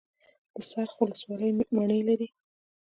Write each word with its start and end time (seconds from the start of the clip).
د 0.53 0.55
څرخ 0.71 0.93
ولسوالۍ 0.99 1.51
مڼې 1.75 1.99
لري 2.07 2.27